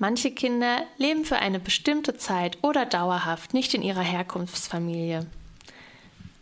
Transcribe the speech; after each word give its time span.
Manche 0.00 0.30
Kinder 0.30 0.84
leben 0.96 1.26
für 1.26 1.36
eine 1.36 1.60
bestimmte 1.60 2.16
Zeit 2.16 2.56
oder 2.62 2.86
dauerhaft 2.86 3.52
nicht 3.52 3.74
in 3.74 3.82
ihrer 3.82 4.00
Herkunftsfamilie. 4.00 5.26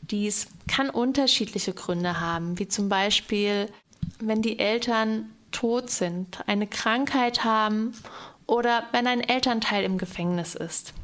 Dies 0.03 0.47
kann 0.69 0.89
unterschiedliche 0.89 1.73
Gründe 1.73 2.21
haben, 2.21 2.57
wie 2.61 2.69
zum 2.69 2.89
Beispiel, 2.89 3.69
wenn 4.21 4.43
die 4.43 4.61
Eltern 4.61 5.31
tot 5.51 5.91
sind, 5.91 6.39
eine 6.47 6.69
Krankheit 6.69 7.43
haben 7.43 7.95
oder 8.47 8.85
wenn 8.93 9.09
ein 9.09 9.23
Elternteil 9.23 9.83
im 9.83 9.99
Gefängnis 9.99 10.55
ist. 10.55 10.95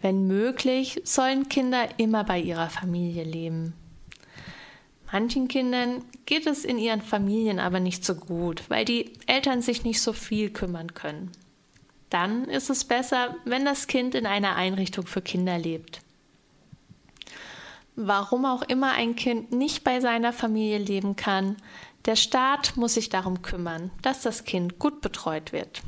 Wenn 0.00 0.28
möglich, 0.28 1.02
sollen 1.02 1.48
Kinder 1.48 1.88
immer 1.96 2.22
bei 2.22 2.38
ihrer 2.38 2.70
Familie 2.70 3.24
leben. 3.24 3.74
Manchen 5.12 5.48
Kindern 5.48 6.04
geht 6.24 6.46
es 6.46 6.64
in 6.64 6.78
ihren 6.78 7.02
Familien 7.02 7.58
aber 7.58 7.80
nicht 7.80 8.04
so 8.04 8.14
gut, 8.14 8.62
weil 8.68 8.84
die 8.84 9.12
Eltern 9.26 9.60
sich 9.60 9.82
nicht 9.82 10.00
so 10.00 10.12
viel 10.12 10.50
kümmern 10.50 10.94
können. 10.94 11.32
Dann 12.10 12.44
ist 12.44 12.70
es 12.70 12.84
besser, 12.84 13.36
wenn 13.44 13.64
das 13.64 13.86
Kind 13.86 14.14
in 14.14 14.26
einer 14.26 14.54
Einrichtung 14.54 15.06
für 15.06 15.20
Kinder 15.20 15.58
lebt. 15.58 16.00
Warum 17.96 18.44
auch 18.44 18.62
immer 18.62 18.92
ein 18.92 19.16
Kind 19.16 19.52
nicht 19.52 19.82
bei 19.82 20.00
seiner 20.00 20.32
Familie 20.32 20.78
leben 20.78 21.16
kann, 21.16 21.56
der 22.04 22.16
Staat 22.16 22.76
muss 22.76 22.94
sich 22.94 23.08
darum 23.08 23.42
kümmern, 23.42 23.90
dass 24.02 24.22
das 24.22 24.44
Kind 24.44 24.78
gut 24.78 25.00
betreut 25.00 25.52
wird. 25.52 25.82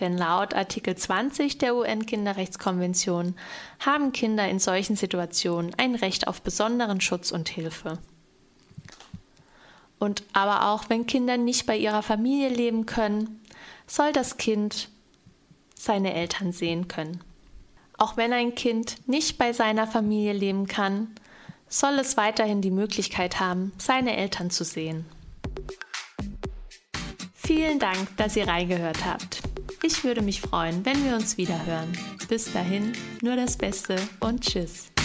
Denn 0.00 0.16
laut 0.16 0.54
Artikel 0.54 0.94
20 0.94 1.58
der 1.58 1.74
UN-Kinderrechtskonvention 1.74 3.34
haben 3.80 4.12
Kinder 4.12 4.48
in 4.48 4.58
solchen 4.58 4.94
Situationen 4.94 5.74
ein 5.78 5.94
Recht 5.94 6.28
auf 6.28 6.42
besonderen 6.42 7.00
Schutz 7.00 7.32
und 7.32 7.48
Hilfe. 7.48 7.98
Und 9.98 10.24
aber 10.32 10.68
auch 10.68 10.88
wenn 10.88 11.06
Kinder 11.06 11.36
nicht 11.36 11.66
bei 11.66 11.76
ihrer 11.76 12.02
Familie 12.02 12.48
leben 12.48 12.86
können, 12.86 13.40
soll 13.86 14.12
das 14.12 14.36
Kind 14.36 14.88
seine 15.74 16.14
Eltern 16.14 16.52
sehen 16.52 16.88
können. 16.88 17.20
Auch 17.98 18.16
wenn 18.16 18.32
ein 18.32 18.54
Kind 18.54 19.08
nicht 19.08 19.38
bei 19.38 19.52
seiner 19.52 19.86
Familie 19.86 20.32
leben 20.32 20.66
kann, 20.66 21.14
soll 21.68 21.94
es 21.98 22.16
weiterhin 22.16 22.60
die 22.60 22.70
Möglichkeit 22.70 23.40
haben, 23.40 23.72
seine 23.78 24.16
Eltern 24.16 24.50
zu 24.50 24.64
sehen. 24.64 25.06
Vielen 27.34 27.78
Dank, 27.78 28.16
dass 28.16 28.36
ihr 28.36 28.48
reingehört 28.48 29.04
habt. 29.04 29.40
Ich 29.82 30.04
würde 30.04 30.20
mich 30.20 30.40
freuen, 30.40 30.84
wenn 30.84 31.04
wir 31.04 31.14
uns 31.14 31.36
wieder 31.36 31.64
hören. 31.64 31.96
Bis 32.28 32.52
dahin, 32.52 32.92
nur 33.22 33.36
das 33.36 33.56
Beste 33.56 33.96
und 34.20 34.40
Tschüss. 34.40 34.95